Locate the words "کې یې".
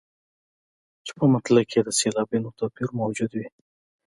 1.69-1.85